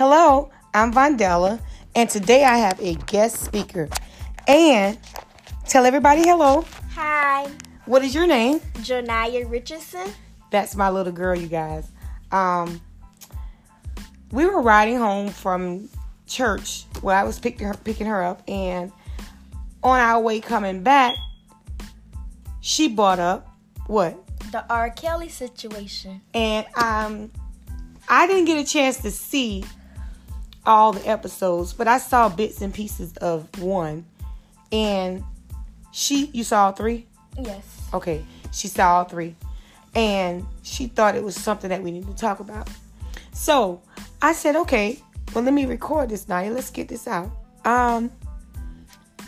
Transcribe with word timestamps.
Hello, 0.00 0.48
I'm 0.72 0.94
Vondella, 0.94 1.60
and 1.94 2.08
today 2.08 2.42
I 2.42 2.56
have 2.56 2.80
a 2.80 2.94
guest 2.94 3.36
speaker. 3.36 3.86
And 4.48 4.98
tell 5.68 5.84
everybody 5.84 6.22
hello. 6.22 6.64
Hi, 6.94 7.46
What 7.84 8.02
is 8.02 8.14
your 8.14 8.26
name? 8.26 8.60
Janaya 8.78 9.44
Richardson. 9.46 10.10
That's 10.50 10.74
my 10.74 10.88
little 10.88 11.12
girl, 11.12 11.38
you 11.38 11.48
guys. 11.48 11.86
Um, 12.32 12.80
we 14.32 14.46
were 14.46 14.62
riding 14.62 14.96
home 14.96 15.28
from 15.28 15.90
church 16.26 16.86
where 17.02 17.14
I 17.14 17.24
was 17.24 17.38
picking 17.38 17.66
her, 17.66 17.74
picking 17.74 18.06
her 18.06 18.22
up, 18.22 18.42
and 18.48 18.90
on 19.82 20.00
our 20.00 20.18
way 20.18 20.40
coming 20.40 20.82
back, 20.82 21.14
she 22.62 22.88
brought 22.88 23.18
up 23.18 23.54
what? 23.86 24.18
The 24.50 24.64
R. 24.72 24.88
Kelly 24.88 25.28
situation. 25.28 26.22
and 26.32 26.64
um, 26.76 27.30
I 28.08 28.26
didn't 28.26 28.46
get 28.46 28.56
a 28.56 28.66
chance 28.66 28.96
to 29.02 29.10
see 29.10 29.62
all 30.66 30.92
the 30.92 31.06
episodes, 31.08 31.72
but 31.72 31.88
I 31.88 31.98
saw 31.98 32.28
bits 32.28 32.60
and 32.60 32.72
pieces 32.72 33.16
of 33.18 33.48
one. 33.60 34.04
And 34.72 35.24
she, 35.92 36.26
you 36.26 36.44
saw 36.44 36.66
all 36.66 36.72
three? 36.72 37.06
Yes. 37.38 37.88
Okay, 37.92 38.24
she 38.52 38.68
saw 38.68 38.98
all 38.98 39.04
three, 39.04 39.34
and 39.94 40.46
she 40.62 40.86
thought 40.86 41.16
it 41.16 41.24
was 41.24 41.34
something 41.34 41.70
that 41.70 41.82
we 41.82 41.90
needed 41.90 42.08
to 42.08 42.16
talk 42.16 42.40
about. 42.40 42.68
So 43.32 43.80
I 44.22 44.32
said, 44.32 44.54
okay, 44.56 45.00
well 45.34 45.44
let 45.44 45.54
me 45.54 45.66
record 45.66 46.10
this 46.10 46.28
now. 46.28 46.42
Let's 46.42 46.70
get 46.70 46.88
this 46.88 47.06
out. 47.06 47.30
Um. 47.64 48.10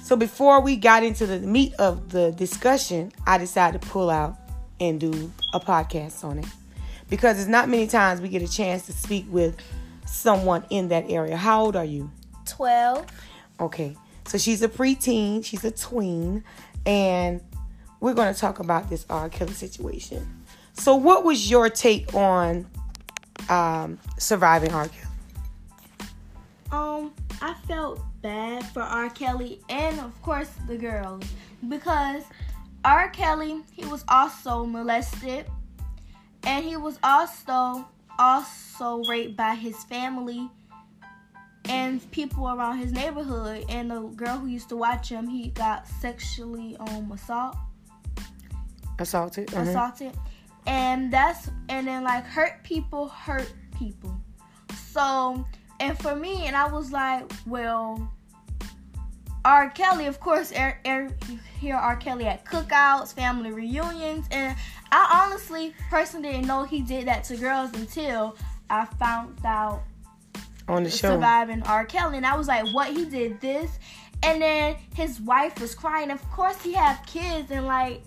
So 0.02 0.16
before 0.16 0.60
we 0.60 0.76
got 0.76 1.04
into 1.04 1.26
the 1.26 1.38
meat 1.38 1.74
of 1.74 2.10
the 2.10 2.32
discussion, 2.32 3.12
I 3.26 3.38
decided 3.38 3.80
to 3.80 3.88
pull 3.88 4.10
out 4.10 4.36
and 4.80 4.98
do 4.98 5.32
a 5.54 5.60
podcast 5.60 6.24
on 6.24 6.38
it 6.38 6.46
because 7.08 7.38
it's 7.38 7.48
not 7.48 7.68
many 7.68 7.86
times 7.86 8.20
we 8.20 8.28
get 8.28 8.42
a 8.42 8.50
chance 8.50 8.86
to 8.86 8.92
speak 8.92 9.26
with 9.28 9.56
someone 10.12 10.64
in 10.70 10.88
that 10.88 11.10
area. 11.10 11.36
How 11.36 11.62
old 11.64 11.76
are 11.76 11.84
you? 11.84 12.10
12. 12.46 13.06
Okay, 13.60 13.96
so 14.26 14.38
she's 14.38 14.62
a 14.62 14.68
preteen, 14.68 15.44
she's 15.44 15.64
a 15.64 15.70
tween, 15.70 16.44
and 16.84 17.40
we're 18.00 18.14
going 18.14 18.32
to 18.32 18.38
talk 18.38 18.58
about 18.58 18.90
this 18.90 19.06
R. 19.08 19.28
Kelly 19.28 19.52
situation. 19.52 20.44
So, 20.74 20.96
what 20.96 21.24
was 21.24 21.50
your 21.50 21.68
take 21.70 22.12
on 22.14 22.68
um, 23.48 23.98
surviving 24.18 24.72
R. 24.72 24.88
Kelly? 24.88 26.08
Um, 26.72 27.12
I 27.40 27.54
felt 27.68 28.00
bad 28.22 28.64
for 28.66 28.82
R. 28.82 29.10
Kelly 29.10 29.60
and, 29.68 30.00
of 30.00 30.20
course, 30.22 30.50
the 30.66 30.76
girls 30.76 31.24
because 31.68 32.24
R. 32.84 33.10
Kelly, 33.10 33.62
he 33.72 33.84
was 33.84 34.04
also 34.08 34.64
molested 34.64 35.46
and 36.44 36.64
he 36.64 36.76
was 36.76 36.98
also 37.02 37.86
also 38.18 39.02
raped 39.04 39.36
by 39.36 39.54
his 39.54 39.82
family 39.84 40.48
and 41.66 42.10
people 42.10 42.48
around 42.48 42.78
his 42.78 42.92
neighborhood 42.92 43.64
and 43.68 43.90
the 43.90 44.00
girl 44.00 44.38
who 44.38 44.46
used 44.48 44.68
to 44.68 44.76
watch 44.76 45.08
him 45.08 45.26
he 45.28 45.48
got 45.50 45.86
sexually 45.86 46.76
um 46.78 47.10
assault 47.12 47.56
Assaulted? 48.98 49.48
Mhm. 49.48 49.68
assaulted 49.68 50.16
and 50.66 51.12
that's 51.12 51.50
and 51.68 51.86
then 51.86 52.04
like 52.04 52.24
hurt 52.24 52.62
people 52.62 53.08
hurt 53.08 53.52
people 53.78 54.16
so 54.90 55.44
and 55.80 55.98
for 55.98 56.14
me 56.14 56.46
and 56.46 56.54
i 56.56 56.66
was 56.66 56.92
like 56.92 57.30
well 57.46 58.10
r 59.44 59.70
kelly 59.70 60.06
of 60.06 60.20
course 60.20 60.52
er, 60.52 60.78
er, 60.86 61.08
you 61.28 61.38
hear 61.60 61.74
r 61.74 61.96
kelly 61.96 62.26
at 62.26 62.44
cookouts 62.44 63.12
family 63.12 63.50
reunions 63.50 64.26
and 64.30 64.56
i 64.92 65.24
honestly 65.24 65.74
personally 65.90 66.30
didn't 66.30 66.46
know 66.46 66.62
he 66.64 66.80
did 66.80 67.06
that 67.06 67.24
to 67.24 67.36
girls 67.36 67.72
until 67.74 68.36
i 68.70 68.84
found 68.84 69.36
out 69.44 69.82
On 70.68 70.84
the 70.84 70.90
show. 70.90 71.10
surviving 71.10 71.62
R. 71.64 71.84
Kelly, 71.84 72.16
and 72.16 72.26
I 72.26 72.36
was 72.36 72.48
like, 72.48 72.66
"What? 72.72 72.88
He 72.88 73.04
did 73.04 73.40
this?" 73.40 73.78
And 74.22 74.40
then 74.40 74.76
his 74.94 75.20
wife 75.20 75.60
was 75.60 75.74
crying. 75.74 76.10
Of 76.10 76.22
course, 76.30 76.60
he 76.62 76.72
had 76.72 77.04
kids, 77.06 77.50
and 77.50 77.66
like, 77.66 78.02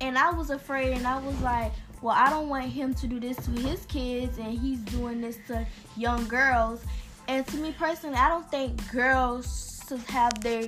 and 0.00 0.18
I 0.18 0.30
was 0.32 0.50
afraid, 0.50 0.92
and 0.96 1.06
I 1.06 1.18
was 1.20 1.40
like, 1.40 1.72
"Well, 2.02 2.14
I 2.16 2.28
don't 2.28 2.48
want 2.48 2.66
him 2.66 2.94
to 2.94 3.06
do 3.06 3.20
this 3.20 3.36
to 3.46 3.50
his 3.52 3.86
kids, 3.86 4.38
and 4.38 4.58
he's 4.58 4.80
doing 4.80 5.20
this 5.20 5.38
to 5.46 5.66
young 5.96 6.26
girls." 6.26 6.82
And 7.28 7.46
to 7.46 7.56
me 7.58 7.72
personally, 7.78 8.16
I 8.16 8.28
don't 8.28 8.50
think 8.50 8.90
girls 8.90 9.84
should 9.88 10.00
have 10.10 10.40
their 10.40 10.64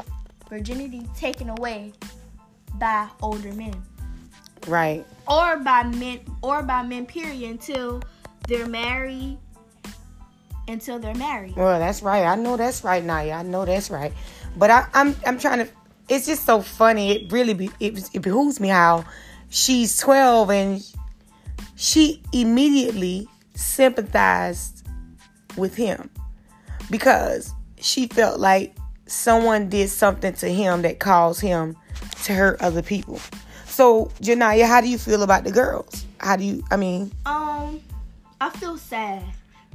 virginity 0.52 1.08
taken 1.16 1.48
away 1.48 1.90
by 2.74 3.08
older 3.22 3.54
men 3.54 3.74
Right. 4.66 5.02
or 5.26 5.56
by 5.56 5.82
men 5.82 6.20
or 6.42 6.62
by 6.62 6.82
men 6.82 7.06
period 7.06 7.50
until 7.50 8.02
they're 8.46 8.66
married 8.66 9.38
until 10.68 10.98
they're 10.98 11.14
married. 11.14 11.56
Well, 11.56 11.78
that's 11.78 12.02
right. 12.02 12.24
I 12.24 12.34
know 12.34 12.58
that's 12.58 12.84
right, 12.84 13.02
Naya. 13.02 13.32
I 13.32 13.42
know 13.42 13.64
that's 13.64 13.88
right. 13.91 14.12
But 14.58 14.70
I, 14.70 14.86
I'm 14.92 15.16
I'm 15.26 15.38
trying 15.38 15.64
to. 15.64 15.68
It's 16.10 16.26
just 16.26 16.44
so 16.44 16.60
funny. 16.60 17.12
It 17.12 17.32
really 17.32 17.54
be, 17.54 17.70
it, 17.80 18.10
it 18.12 18.20
behooves 18.20 18.60
me 18.60 18.68
how 18.68 19.06
she's 19.48 19.96
12 19.98 20.50
and 20.50 20.92
she 21.76 22.22
immediately 22.32 23.26
sympathized 23.54 24.86
with 25.56 25.74
him 25.76 26.10
because 26.91 27.54
she 27.80 28.06
felt 28.06 28.38
like 28.38 28.76
someone 29.06 29.68
did 29.68 29.90
something 29.90 30.32
to 30.34 30.52
him 30.52 30.82
that 30.82 30.98
caused 30.98 31.40
him 31.40 31.76
to 32.24 32.34
hurt 32.34 32.60
other 32.60 32.82
people. 32.82 33.20
So, 33.66 34.06
Janaya, 34.20 34.66
how 34.66 34.80
do 34.80 34.88
you 34.88 34.98
feel 34.98 35.22
about 35.22 35.44
the 35.44 35.50
girls? 35.50 36.04
How 36.18 36.36
do 36.36 36.44
you? 36.44 36.62
I 36.70 36.76
mean, 36.76 37.10
Um, 37.26 37.80
I 38.41 38.50
feel 38.50 38.76
sad 38.76 39.22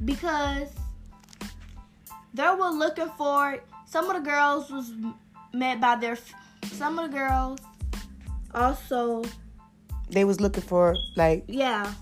because 0.04 0.68
they 2.34 2.42
were 2.44 2.70
looking 2.70 3.10
for 3.16 3.58
some 3.86 4.08
of 4.10 4.22
the 4.22 4.30
girls 4.30 4.70
was 4.70 4.92
met 5.52 5.80
by 5.80 5.96
their 5.96 6.16
some 6.72 6.98
of 6.98 7.10
the 7.10 7.16
girls 7.16 7.58
also 8.54 9.24
they 10.10 10.24
was 10.24 10.40
looking 10.40 10.62
for 10.62 10.96
like 11.16 11.44
yeah 11.48 11.92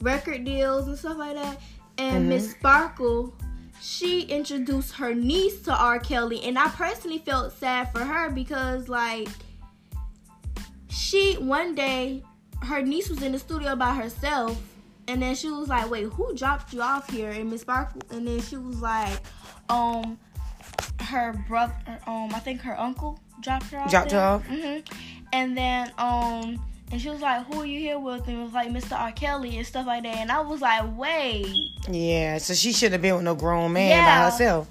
record 0.00 0.44
deals 0.44 0.86
and 0.86 0.96
stuff 0.98 1.18
like 1.18 1.34
that 1.34 1.60
and 1.98 2.28
miss 2.28 2.52
sparkle 2.52 3.34
she 3.80 4.22
introduced 4.22 4.92
her 4.94 5.14
niece 5.14 5.60
to 5.62 5.74
r. 5.74 5.98
Kelly 5.98 6.42
and 6.42 6.58
i 6.58 6.68
personally 6.68 7.18
felt 7.18 7.52
sad 7.52 7.92
for 7.92 8.00
her 8.00 8.30
because 8.30 8.88
like 8.88 9.28
she 10.88 11.34
one 11.34 11.74
day 11.74 12.22
her 12.62 12.82
niece 12.82 13.08
was 13.08 13.22
in 13.22 13.32
the 13.32 13.38
studio 13.38 13.76
by 13.76 13.94
herself 13.94 14.60
and 15.08 15.22
then 15.22 15.34
she 15.34 15.48
was 15.50 15.68
like 15.68 15.88
wait 15.90 16.04
who 16.04 16.34
dropped 16.34 16.72
you 16.72 16.80
off 16.82 17.08
here? 17.10 17.30
And 17.30 17.50
miss 17.50 17.60
sparkle 17.60 18.02
and 18.10 18.26
then 18.26 18.40
she 18.40 18.56
was 18.56 18.80
like 18.80 19.20
um 19.68 20.18
her 21.00 21.32
brother 21.46 21.74
um 22.06 22.34
i 22.34 22.40
think 22.40 22.60
her 22.62 22.78
uncle 22.80 23.20
dropped 23.40 23.66
her 23.66 23.78
off 23.78 23.90
Dropped 23.90 24.12
her 24.12 24.18
off? 24.18 24.46
hmm 24.46 24.78
and 25.32 25.56
then 25.56 25.92
um 25.98 26.64
and 26.92 27.00
she 27.00 27.08
was 27.10 27.20
like, 27.20 27.44
"Who 27.46 27.60
are 27.60 27.66
you 27.66 27.80
here 27.80 27.98
with?" 27.98 28.26
And 28.28 28.38
it 28.38 28.42
was 28.42 28.52
like 28.52 28.68
Mr. 28.70 28.98
R. 28.98 29.12
Kelly 29.12 29.56
and 29.56 29.66
stuff 29.66 29.86
like 29.86 30.02
that. 30.04 30.16
And 30.16 30.30
I 30.30 30.40
was 30.40 30.60
like, 30.60 30.84
"Wait, 30.96 31.70
Yeah, 31.88 32.38
so 32.38 32.54
she 32.54 32.72
shouldn't 32.72 32.92
have 32.94 33.02
been 33.02 33.14
with 33.16 33.24
no 33.24 33.34
grown 33.34 33.72
man 33.72 34.04
by 34.04 34.30
herself. 34.30 34.68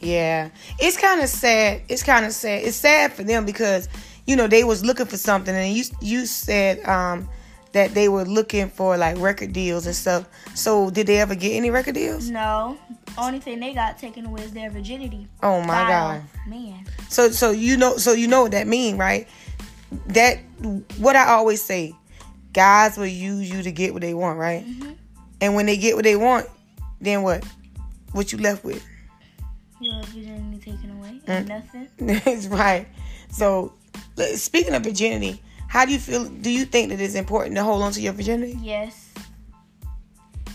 Yeah, 0.00 0.50
it's 0.78 0.96
kind 0.98 1.20
of 1.22 1.28
sad. 1.28 1.82
It's 1.88 2.02
kind 2.02 2.26
of 2.26 2.32
sad. 2.32 2.62
It's 2.64 2.76
sad 2.76 3.12
for 3.12 3.22
them 3.22 3.46
because 3.46 3.88
you 4.26 4.36
know 4.36 4.46
they 4.46 4.64
was 4.64 4.84
looking 4.84 5.06
for 5.06 5.16
something, 5.16 5.54
and 5.54 5.74
you 5.74 5.84
you 6.00 6.26
said 6.26 6.84
um 6.86 7.28
that 7.72 7.92
they 7.94 8.08
were 8.08 8.24
looking 8.24 8.68
for 8.68 8.96
like 8.96 9.18
record 9.18 9.52
deals 9.52 9.86
and 9.86 9.94
stuff. 9.96 10.28
So 10.54 10.90
did 10.90 11.06
they 11.06 11.18
ever 11.20 11.34
get 11.34 11.52
any 11.52 11.70
record 11.70 11.94
deals? 11.94 12.28
no." 12.28 12.76
Only 13.16 13.38
thing 13.38 13.60
they 13.60 13.72
got 13.74 13.96
taken 13.96 14.26
away 14.26 14.42
is 14.42 14.50
their 14.52 14.70
virginity. 14.70 15.28
Oh 15.40 15.60
my 15.60 15.88
god. 15.88 16.22
man. 16.48 16.84
So 17.08 17.30
so 17.30 17.52
you 17.52 17.76
know 17.76 17.96
so 17.96 18.12
you 18.12 18.26
know 18.26 18.42
what 18.42 18.50
that 18.50 18.66
mean, 18.66 18.96
right? 18.98 19.28
That 20.08 20.38
what 20.98 21.16
I 21.16 21.26
always 21.26 21.62
say, 21.62 21.94
guys 22.52 22.96
will 22.96 23.06
use 23.06 23.50
you 23.50 23.62
to 23.62 23.72
get 23.72 23.92
what 23.92 24.02
they 24.02 24.14
want, 24.14 24.38
right? 24.38 24.66
Mhm. 24.66 24.96
And 25.40 25.54
when 25.54 25.66
they 25.66 25.76
get 25.76 25.94
what 25.94 26.04
they 26.04 26.16
want, 26.16 26.46
then 27.00 27.22
what? 27.22 27.44
What 28.12 28.32
you 28.32 28.38
left 28.38 28.64
with? 28.64 28.84
Your 29.80 30.02
virginity 30.04 30.72
taken 30.72 30.90
away. 30.98 31.20
Mm. 31.26 31.48
Nothing. 31.48 31.88
That's 32.24 32.46
right. 32.46 32.86
So, 33.30 33.74
speaking 34.34 34.74
of 34.74 34.84
virginity, 34.84 35.42
how 35.68 35.84
do 35.84 35.92
you 35.92 35.98
feel? 35.98 36.24
Do 36.26 36.50
you 36.50 36.64
think 36.64 36.90
that 36.90 37.00
it's 37.00 37.14
important 37.14 37.56
to 37.56 37.64
hold 37.64 37.82
on 37.82 37.92
to 37.92 38.00
your 38.00 38.12
virginity? 38.12 38.56
Yes. 38.62 39.10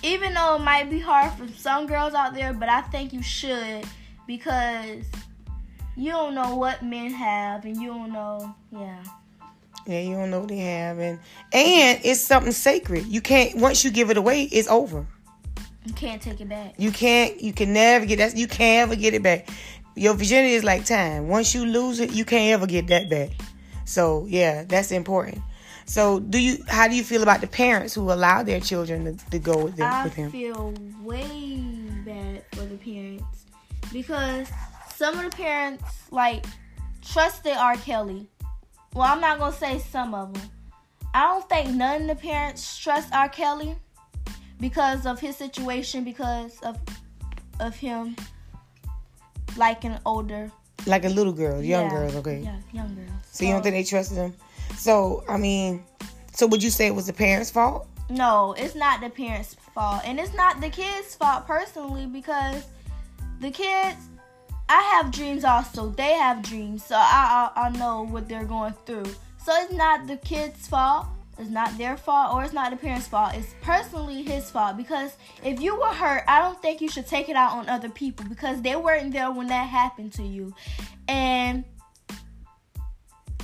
Even 0.01 0.33
though 0.33 0.55
it 0.55 0.61
might 0.61 0.89
be 0.89 0.99
hard 0.99 1.33
for 1.33 1.47
some 1.57 1.85
girls 1.85 2.13
out 2.13 2.33
there, 2.33 2.53
but 2.53 2.69
I 2.69 2.81
think 2.83 3.11
you 3.11 3.21
should 3.21 3.85
because 4.25 5.03
you 5.97 6.11
don't 6.11 6.33
know 6.33 6.55
what 6.55 6.81
men 6.81 7.11
have, 7.11 7.65
and 7.65 7.75
you 7.81 7.89
don't 7.89 8.13
know. 8.13 8.55
Yeah. 8.71 9.03
Yeah, 9.87 10.01
you 10.01 10.15
don't 10.15 10.29
know 10.29 10.41
what 10.41 10.49
they 10.49 10.57
have, 10.57 10.99
and 10.99 11.19
and 11.51 11.99
it's 12.03 12.21
something 12.21 12.51
sacred. 12.51 13.05
You 13.05 13.21
can't 13.21 13.55
once 13.55 13.83
you 13.83 13.91
give 13.91 14.09
it 14.09 14.17
away, 14.17 14.43
it's 14.43 14.67
over. 14.67 15.07
You 15.85 15.93
can't 15.93 16.21
take 16.21 16.39
it 16.41 16.49
back. 16.49 16.75
You 16.77 16.91
can't. 16.91 17.41
You 17.41 17.53
can 17.53 17.73
never 17.73 18.05
get 18.05 18.17
that. 18.17 18.37
You 18.37 18.47
can't 18.47 18.89
ever 18.89 18.99
get 18.99 19.13
it 19.13 19.23
back. 19.23 19.49
Your 19.95 20.13
virginity 20.13 20.53
is 20.53 20.63
like 20.63 20.85
time. 20.85 21.27
Once 21.27 21.55
you 21.55 21.65
lose 21.65 21.99
it, 21.99 22.11
you 22.11 22.25
can't 22.25 22.53
ever 22.53 22.67
get 22.67 22.87
that 22.87 23.09
back. 23.09 23.31
So 23.85 24.25
yeah, 24.29 24.65
that's 24.65 24.91
important. 24.91 25.41
So 25.85 26.19
do 26.19 26.39
you? 26.39 26.63
How 26.67 26.87
do 26.87 26.95
you 26.95 27.03
feel 27.03 27.23
about 27.23 27.41
the 27.41 27.47
parents 27.47 27.95
who 27.95 28.11
allow 28.11 28.43
their 28.43 28.59
children 28.59 29.17
to, 29.17 29.29
to 29.31 29.39
go 29.39 29.63
with 29.63 29.77
them? 29.77 29.91
I 29.91 30.03
with 30.03 30.13
him? 30.13 30.31
feel 30.31 30.73
way 31.01 31.73
bad 32.05 32.43
for 32.53 32.65
the 32.65 32.77
parents 32.77 33.45
because 33.91 34.47
some 34.95 35.17
of 35.17 35.23
the 35.23 35.35
parents 35.35 35.83
like 36.11 36.45
trusted 37.01 37.53
R. 37.53 37.75
Kelly. 37.77 38.29
Well, 38.93 39.03
I'm 39.11 39.21
not 39.21 39.39
gonna 39.39 39.53
say 39.55 39.79
some 39.79 40.13
of 40.13 40.33
them. 40.33 40.49
I 41.13 41.25
don't 41.27 41.47
think 41.49 41.69
none 41.75 42.03
of 42.03 42.07
the 42.07 42.15
parents 42.15 42.77
trust 42.77 43.13
R. 43.13 43.29
Kelly 43.29 43.75
because 44.59 45.05
of 45.05 45.19
his 45.19 45.35
situation, 45.37 46.03
because 46.03 46.59
of 46.61 46.77
of 47.59 47.75
him 47.75 48.15
like 49.57 49.83
an 49.83 49.99
older, 50.05 50.51
Like 50.85 51.05
a 51.05 51.09
little 51.09 51.33
girl, 51.33 51.61
young 51.61 51.85
yeah, 51.85 51.89
girls, 51.89 52.15
okay. 52.15 52.39
yeah, 52.39 52.57
young 52.71 52.95
girls. 52.95 53.09
So 53.31 53.43
you 53.45 53.51
don't 53.51 53.61
think 53.61 53.75
they 53.75 53.83
trusted 53.83 54.17
him? 54.17 54.33
So 54.77 55.23
I 55.27 55.37
mean, 55.37 55.83
so 56.33 56.47
would 56.47 56.63
you 56.63 56.69
say 56.69 56.87
it 56.87 56.95
was 56.95 57.07
the 57.07 57.13
parents' 57.13 57.51
fault? 57.51 57.87
No, 58.09 58.55
it's 58.57 58.75
not 58.75 59.01
the 59.01 59.09
parents' 59.09 59.55
fault. 59.75 60.01
And 60.05 60.19
it's 60.19 60.33
not 60.33 60.61
the 60.61 60.69
kids' 60.69 61.15
fault 61.15 61.45
personally 61.45 62.07
because 62.07 62.63
the 63.39 63.51
kids 63.51 64.08
I 64.69 64.81
have 64.93 65.11
dreams 65.11 65.43
also. 65.43 65.89
They 65.89 66.13
have 66.13 66.43
dreams. 66.43 66.85
So 66.85 66.95
I 66.95 67.49
I, 67.55 67.65
I 67.65 67.69
know 67.71 68.03
what 68.03 68.29
they're 68.29 68.45
going 68.45 68.73
through. 68.85 69.05
So 69.43 69.51
it's 69.55 69.73
not 69.73 70.07
the 70.07 70.17
kids' 70.17 70.67
fault. 70.67 71.07
It's 71.39 71.49
not 71.49 71.77
their 71.77 71.95
fault 71.95 72.35
or 72.35 72.43
it's 72.43 72.53
not 72.53 72.69
the 72.69 72.77
parents' 72.77 73.07
fault. 73.07 73.33
It's 73.33 73.55
personally 73.61 74.23
his 74.23 74.51
fault 74.51 74.75
because 74.75 75.15
if 75.43 75.61
you 75.61 75.79
were 75.79 75.87
hurt, 75.87 76.23
I 76.27 76.41
don't 76.41 76.61
think 76.61 76.81
you 76.81 76.89
should 76.89 77.07
take 77.07 77.29
it 77.29 77.35
out 77.37 77.53
on 77.53 77.69
other 77.69 77.89
people 77.89 78.25
because 78.27 78.61
they 78.61 78.75
weren't 78.75 79.13
there 79.13 79.31
when 79.31 79.47
that 79.47 79.69
happened 79.69 80.11
to 80.13 80.23
you. 80.23 80.53
And 81.07 81.63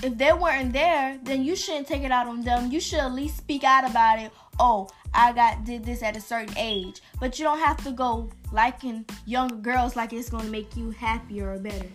if 0.04 0.18
they 0.18 0.34
weren't 0.34 0.74
there, 0.74 1.18
then 1.24 1.44
you 1.44 1.56
shouldn't 1.56 1.88
take 1.88 2.04
it 2.04 2.12
out 2.12 2.28
on 2.28 2.42
them. 2.42 2.72
You 2.72 2.80
should 2.80 3.00
at 3.00 3.14
least 3.14 3.38
speak 3.38 3.64
out 3.64 3.90
about 3.90 4.20
it. 4.20 4.32
Oh, 4.60 4.88
I 5.14 5.34
got 5.34 5.64
did 5.64 5.84
this 5.86 6.04
at 6.04 6.16
a 6.16 6.22
certain 6.22 6.58
age, 6.58 7.02
but 7.20 7.40
you 7.40 7.46
don't 7.46 7.60
have 7.60 7.84
to 7.84 7.92
go 7.92 8.30
liking 8.52 9.06
younger 9.26 9.56
girls 9.56 9.96
like 9.96 10.14
it's 10.14 10.30
gonna 10.30 10.50
make 10.50 10.76
you 10.76 10.92
happier 10.92 11.54
or 11.54 11.60
better. 11.60 11.88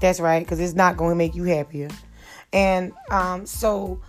That's 0.00 0.18
right, 0.18 0.40
because 0.40 0.58
it's 0.58 0.74
not 0.74 0.96
going 0.96 1.10
to 1.10 1.16
make 1.16 1.36
you 1.36 1.44
happier. 1.44 1.88
And 2.52 2.92
um, 3.10 3.46
so, 3.46 4.00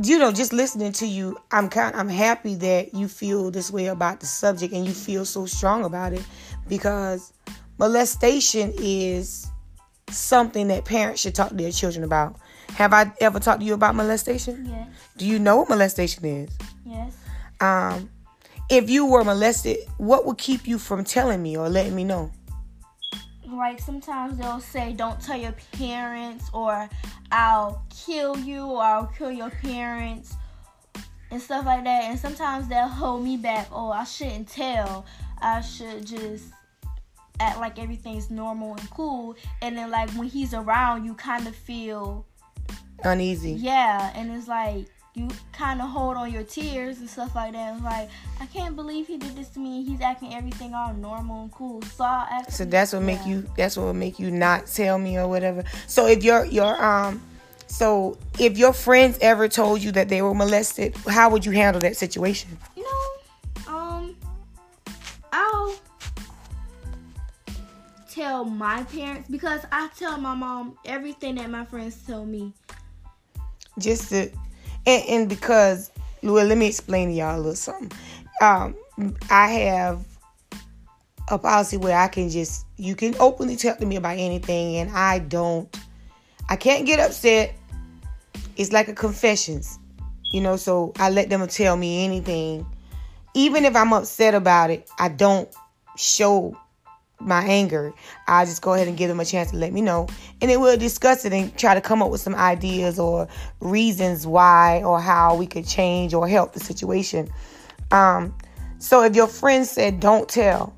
you 0.00 0.18
know, 0.18 0.30
just 0.30 0.52
listening 0.52 0.92
to 0.92 1.06
you, 1.06 1.38
I'm 1.50 1.70
kind, 1.70 1.96
I'm 1.96 2.10
happy 2.10 2.54
that 2.56 2.94
you 2.94 3.08
feel 3.08 3.50
this 3.50 3.70
way 3.70 3.86
about 3.86 4.20
the 4.20 4.26
subject 4.26 4.74
and 4.74 4.84
you 4.84 4.92
feel 4.92 5.24
so 5.24 5.46
strong 5.46 5.84
about 5.84 6.12
it, 6.12 6.22
because 6.68 7.32
molestation 7.78 8.74
is 8.76 9.50
something 10.10 10.68
that 10.68 10.84
parents 10.84 11.22
should 11.22 11.34
talk 11.34 11.48
to 11.48 11.54
their 11.54 11.72
children 11.72 12.04
about. 12.04 12.36
Have 12.70 12.92
I 12.92 13.12
ever 13.20 13.40
talked 13.40 13.60
to 13.60 13.66
you 13.66 13.74
about 13.74 13.94
molestation? 13.94 14.66
Yes, 14.66 14.88
Do 15.16 15.26
you 15.26 15.38
know 15.38 15.56
what 15.58 15.68
molestation 15.68 16.24
is? 16.24 16.50
yes. 16.84 17.16
Um, 17.60 18.08
if 18.70 18.88
you 18.88 19.06
were 19.06 19.24
molested, 19.24 19.78
what 19.96 20.26
would 20.26 20.38
keep 20.38 20.68
you 20.68 20.78
from 20.78 21.02
telling 21.02 21.42
me 21.42 21.56
or 21.56 21.68
letting 21.68 21.96
me 21.96 22.04
know? 22.04 22.30
Like 23.46 23.80
sometimes 23.80 24.36
they'll 24.38 24.60
say, 24.60 24.92
"Don't 24.92 25.18
tell 25.20 25.36
your 25.38 25.54
parents," 25.72 26.44
or 26.52 26.88
"I'll 27.32 27.82
kill 27.88 28.36
you," 28.38 28.64
or 28.66 28.82
"I'll 28.82 29.06
kill 29.06 29.32
your 29.32 29.48
parents," 29.50 30.34
and 31.30 31.40
stuff 31.42 31.64
like 31.64 31.82
that. 31.84 32.04
And 32.04 32.18
sometimes 32.18 32.68
they'll 32.68 32.86
hold 32.86 33.24
me 33.24 33.38
back. 33.38 33.66
Oh, 33.72 33.90
I 33.90 34.04
shouldn't 34.04 34.48
tell. 34.48 35.06
I 35.40 35.62
should 35.62 36.06
just 36.06 36.44
act 37.40 37.58
like 37.58 37.78
everything's 37.78 38.30
normal 38.30 38.72
and 38.76 38.90
cool. 38.90 39.34
And 39.62 39.76
then 39.78 39.90
like 39.90 40.10
when 40.10 40.28
he's 40.28 40.52
around, 40.52 41.04
you 41.06 41.14
kind 41.14 41.48
of 41.48 41.56
feel 41.56 42.26
Uneasy. 43.04 43.52
yeah, 43.52 44.12
and 44.14 44.30
it's 44.32 44.48
like 44.48 44.86
you 45.14 45.28
kind 45.52 45.80
of 45.80 45.88
hold 45.88 46.16
on 46.16 46.32
your 46.32 46.44
tears 46.44 46.98
and 46.98 47.08
stuff 47.08 47.34
like 47.34 47.52
that. 47.52 47.74
It's 47.74 47.84
like 47.84 48.08
I 48.40 48.46
can't 48.46 48.76
believe 48.76 49.06
he 49.06 49.18
did 49.18 49.36
this 49.36 49.48
to 49.50 49.60
me. 49.60 49.82
He's 49.84 50.00
acting 50.00 50.34
everything 50.34 50.74
all 50.74 50.94
normal 50.94 51.42
and 51.42 51.52
cool. 51.52 51.82
So 51.82 52.04
I 52.04 52.28
act. 52.30 52.52
So 52.52 52.64
that's 52.64 52.92
what 52.92 53.02
make 53.02 53.24
you 53.26 53.48
that's 53.56 53.76
what 53.76 53.86
would 53.86 53.96
make 53.96 54.18
you 54.18 54.30
not 54.30 54.66
tell 54.66 54.98
me 54.98 55.18
or 55.18 55.28
whatever. 55.28 55.64
So 55.86 56.06
if 56.06 56.22
your 56.22 56.44
your 56.44 56.82
um 56.82 57.20
so 57.68 58.16
if 58.38 58.56
your 58.56 58.72
friends 58.72 59.18
ever 59.20 59.46
told 59.46 59.82
you 59.82 59.92
that 59.92 60.08
they 60.08 60.22
were 60.22 60.34
molested, 60.34 60.96
how 61.06 61.30
would 61.30 61.44
you 61.44 61.52
handle 61.52 61.80
that 61.82 61.96
situation? 61.96 62.56
You 62.76 62.84
know, 62.84 63.74
um, 63.74 64.16
I'll 65.32 65.76
tell 68.10 68.44
my 68.46 68.84
parents 68.84 69.28
because 69.28 69.60
I 69.70 69.90
tell 69.98 70.16
my 70.18 70.34
mom 70.34 70.78
everything 70.86 71.34
that 71.34 71.50
my 71.50 71.66
friends 71.66 72.02
tell 72.06 72.24
me. 72.24 72.54
Just 73.78 74.10
to 74.10 74.30
and, 74.86 75.04
and 75.08 75.28
because 75.28 75.90
well, 76.22 76.44
let 76.44 76.58
me 76.58 76.66
explain 76.66 77.08
to 77.08 77.14
y'all 77.14 77.36
a 77.36 77.38
little 77.38 77.54
something. 77.54 77.92
Um 78.40 78.74
I 79.30 79.48
have 79.50 80.04
a 81.30 81.38
policy 81.38 81.76
where 81.76 81.96
I 81.96 82.08
can 82.08 82.28
just 82.28 82.66
you 82.76 82.94
can 82.94 83.14
openly 83.20 83.56
talk 83.56 83.78
to 83.78 83.86
me 83.86 83.96
about 83.96 84.16
anything 84.18 84.76
and 84.76 84.90
I 84.90 85.18
don't 85.18 85.74
I 86.48 86.56
can't 86.56 86.86
get 86.86 86.98
upset. 86.98 87.54
It's 88.56 88.72
like 88.72 88.88
a 88.88 88.94
confessions. 88.94 89.78
You 90.32 90.42
know, 90.42 90.56
so 90.56 90.92
I 90.98 91.10
let 91.10 91.30
them 91.30 91.46
tell 91.46 91.76
me 91.76 92.04
anything. 92.04 92.66
Even 93.34 93.64
if 93.64 93.74
I'm 93.74 93.92
upset 93.92 94.34
about 94.34 94.70
it, 94.70 94.90
I 94.98 95.08
don't 95.08 95.48
show 95.96 96.56
my 97.20 97.42
anger. 97.44 97.92
I 98.26 98.44
just 98.44 98.62
go 98.62 98.74
ahead 98.74 98.88
and 98.88 98.96
give 98.96 99.08
them 99.08 99.20
a 99.20 99.24
chance 99.24 99.50
to 99.50 99.56
let 99.56 99.72
me 99.72 99.80
know. 99.80 100.08
And 100.40 100.50
then 100.50 100.60
we'll 100.60 100.76
discuss 100.76 101.24
it 101.24 101.32
and 101.32 101.56
try 101.58 101.74
to 101.74 101.80
come 101.80 102.02
up 102.02 102.10
with 102.10 102.20
some 102.20 102.34
ideas 102.34 102.98
or 102.98 103.28
reasons 103.60 104.26
why 104.26 104.82
or 104.84 105.00
how 105.00 105.34
we 105.34 105.46
could 105.46 105.66
change 105.66 106.14
or 106.14 106.28
help 106.28 106.52
the 106.52 106.60
situation. 106.60 107.28
Um, 107.90 108.34
so 108.78 109.02
if 109.02 109.16
your 109.16 109.26
friend 109.26 109.66
said 109.66 110.00
don't 110.00 110.28
tell, 110.28 110.74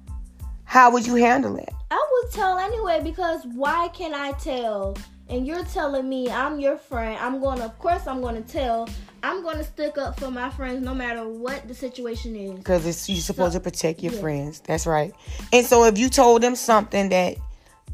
how 0.65 0.91
would 0.93 1.07
you 1.07 1.17
handle 1.17 1.57
it? 1.57 1.69
I 1.91 2.07
would 2.13 2.33
tell 2.33 2.59
anyway 2.59 3.01
because 3.03 3.45
why 3.55 3.89
can 3.89 4.15
I 4.15 4.33
tell? 4.33 4.97
And 5.31 5.47
you're 5.47 5.65
telling 5.65 6.09
me 6.09 6.29
I'm 6.29 6.59
your 6.59 6.77
friend. 6.77 7.17
I'm 7.21 7.41
going 7.41 7.59
to, 7.59 7.65
of 7.67 7.79
course, 7.79 8.07
I'm 8.07 8.21
going 8.21 8.43
to 8.43 8.53
tell. 8.53 8.89
I'm 9.23 9.43
going 9.43 9.59
to 9.59 9.65
stick 9.65 9.97
up 9.97 10.19
for 10.19 10.31
my 10.31 10.51
friends 10.51 10.85
no 10.85 10.93
matter 10.95 11.27
what 11.29 11.69
the 11.69 11.75
situation 11.75 12.35
is. 12.35 12.53
Because 12.53 12.85
it's 12.85 13.09
you're 13.09 13.19
supposed 13.21 13.53
So- 13.53 13.59
to 13.59 13.63
protect 13.63 14.03
your 14.03 14.13
yeah. 14.13 14.21
friends. 14.21 14.61
That's 14.61 14.87
right. 14.87 15.13
And 15.53 15.65
so 15.65 15.85
if 15.85 15.99
you 15.99 16.09
told 16.09 16.43
them 16.43 16.57
something 16.57 17.11
that 17.11 17.37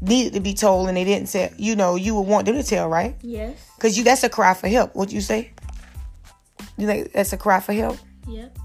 needed 0.01 0.33
to 0.33 0.39
be 0.39 0.53
told 0.53 0.87
and 0.87 0.97
they 0.97 1.03
didn't 1.03 1.27
say, 1.27 1.53
you 1.57 1.75
know, 1.75 1.95
you 1.95 2.15
would 2.15 2.27
want 2.27 2.45
them 2.47 2.55
to 2.55 2.63
tell, 2.63 2.87
right? 2.89 3.15
Yes. 3.21 3.57
Because 3.75 3.97
you 3.97 4.03
that's 4.03 4.23
a 4.23 4.29
cry 4.29 4.53
for 4.55 4.67
help. 4.67 4.95
What 4.95 5.11
you 5.11 5.21
say? 5.21 5.51
You 6.77 6.87
think 6.87 7.11
that's 7.13 7.33
a 7.33 7.37
cry 7.37 7.59
for 7.59 7.73
help? 7.73 7.97
Yep. 8.27 8.57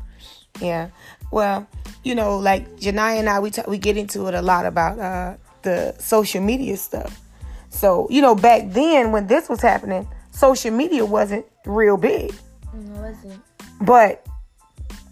Yeah. 0.60 0.88
Well, 1.30 1.66
you 2.04 2.14
know, 2.14 2.38
like 2.38 2.68
Janai 2.76 3.18
and 3.18 3.28
I, 3.28 3.40
we 3.40 3.50
talk, 3.50 3.66
we 3.66 3.78
get 3.78 3.96
into 3.96 4.26
it 4.28 4.34
a 4.34 4.42
lot 4.42 4.66
about 4.66 4.98
uh, 4.98 5.36
the 5.62 5.94
social 5.98 6.42
media 6.42 6.76
stuff. 6.76 7.18
So 7.72 8.06
you 8.10 8.22
know, 8.22 8.34
back 8.34 8.70
then 8.70 9.10
when 9.10 9.26
this 9.26 9.48
was 9.48 9.60
happening, 9.60 10.06
social 10.30 10.70
media 10.70 11.04
wasn't 11.04 11.46
real 11.66 11.96
big. 11.96 12.32
No, 12.72 12.94
it 12.94 13.14
wasn't. 13.14 13.42
But 13.80 14.26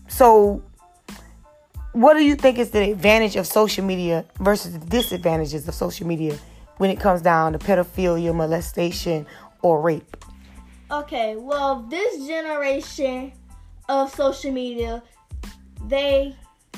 so, 0.09 0.63
what 1.93 2.15
do 2.15 2.23
you 2.23 2.37
think 2.37 2.59
is 2.59 2.71
the 2.71 2.93
advantage 2.93 3.37
of 3.37 3.47
social 3.47 3.85
media 3.85 4.25
versus 4.39 4.79
the 4.79 4.87
disadvantages 4.87 5.67
of 5.67 5.75
social 5.75 6.07
media 6.07 6.37
when 6.77 6.91
it 6.91 7.01
comes 7.01 7.23
down 7.23 7.53
to 7.53 7.59
pedophilia, 7.59 8.35
molestation, 8.35 9.27
or 9.63 9.81
rape? 9.81 10.17
Okay, 10.91 11.37
well, 11.37 11.83
this 11.89 12.27
generation 12.27 13.33
of 13.89 14.15
social 14.15 14.53
media, 14.53 15.03
they 15.87 16.37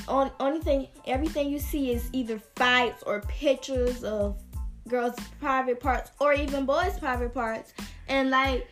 on 0.09 0.31
only 0.41 0.61
thing 0.61 0.89
everything 1.07 1.49
you 1.49 1.59
see 1.59 1.93
is 1.93 2.09
either 2.13 2.39
fights 2.57 3.03
or 3.05 3.21
pictures 3.23 4.03
of 4.03 4.42
girls' 4.89 5.15
private 5.41 5.81
parts 5.81 6.11
or 6.21 6.33
even 6.35 6.67
boys' 6.67 6.99
private 6.99 7.33
parts. 7.33 7.73
And 8.09 8.31
like 8.31 8.69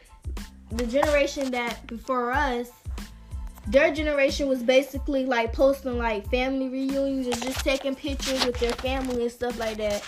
the 0.73 0.87
generation 0.87 1.50
that 1.52 1.87
before 1.87 2.33
us, 2.33 2.71
their 3.69 3.93
generation 3.95 4.49
was 4.49 4.62
basically 4.62 5.25
like 5.26 5.52
posting 5.52 5.99
like 5.99 6.29
family 6.31 6.69
reunions 6.69 7.26
and 7.26 7.40
just 7.43 7.61
taking 7.64 7.95
pictures 7.95 8.45
with 8.45 8.59
their 8.59 8.73
family 8.73 9.23
and 9.23 9.33
stuff 9.33 9.59
like 9.59 9.76
that. 9.76 10.02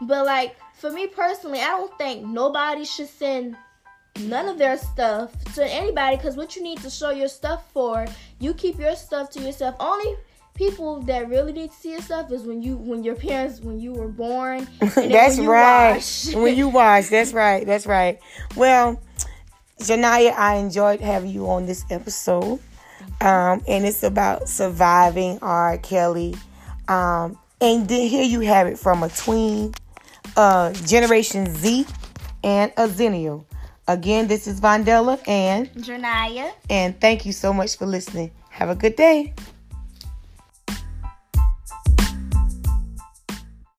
But 0.00 0.26
like 0.26 0.56
for 0.74 0.90
me 0.90 1.06
personally, 1.06 1.60
I 1.60 1.68
don't 1.68 1.96
think 1.98 2.26
nobody 2.26 2.84
should 2.84 3.08
send 3.08 3.56
none 4.20 4.48
of 4.48 4.58
their 4.58 4.76
stuff 4.76 5.32
to 5.54 5.64
anybody 5.64 6.16
because 6.16 6.36
what 6.36 6.56
you 6.56 6.62
need 6.62 6.78
to 6.80 6.90
show 6.90 7.10
your 7.10 7.28
stuff 7.28 7.70
for, 7.72 8.06
you 8.38 8.54
keep 8.54 8.78
your 8.78 8.96
stuff 8.96 9.30
to 9.30 9.40
yourself. 9.40 9.76
Only 9.80 10.16
people 10.54 11.00
that 11.02 11.28
really 11.28 11.52
need 11.52 11.70
to 11.70 11.76
see 11.76 11.92
your 11.92 12.00
stuff 12.00 12.30
is 12.30 12.42
when 12.42 12.62
you 12.62 12.76
when 12.76 13.02
your 13.02 13.16
parents 13.16 13.60
when 13.60 13.78
you 13.78 13.92
were 13.92 14.08
born. 14.08 14.66
and 14.80 14.90
then 14.90 15.10
that's 15.10 15.38
when 15.38 15.48
right. 15.48 15.94
wash. 15.94 16.34
when 16.34 16.56
you 16.56 16.68
watch, 16.68 17.08
that's 17.08 17.32
right. 17.32 17.66
That's 17.66 17.86
right. 17.86 18.18
Well, 18.56 19.00
Janaya, 19.80 20.32
I 20.32 20.56
enjoyed 20.56 21.00
having 21.00 21.30
you 21.30 21.48
on 21.48 21.66
this 21.66 21.84
episode. 21.90 22.60
Um, 23.20 23.62
and 23.68 23.84
it's 23.84 24.02
about 24.02 24.48
surviving 24.48 25.38
R. 25.40 25.78
Kelly. 25.78 26.34
Um, 26.88 27.38
and 27.60 27.88
then 27.88 28.08
here 28.08 28.24
you 28.24 28.40
have 28.40 28.66
it 28.66 28.78
from 28.78 29.02
a 29.02 29.08
tween, 29.08 29.72
uh, 30.36 30.72
Generation 30.72 31.54
Z, 31.54 31.86
and 32.42 32.72
a 32.76 32.88
Xennial. 32.88 33.44
Again, 33.86 34.26
this 34.26 34.46
is 34.46 34.60
Vondella, 34.60 35.20
and 35.28 35.70
Janaya. 35.72 36.52
and 36.70 36.98
thank 37.00 37.26
you 37.26 37.32
so 37.32 37.52
much 37.52 37.76
for 37.76 37.86
listening. 37.86 38.30
Have 38.50 38.70
a 38.70 38.74
good 38.74 38.96
day. 38.96 39.34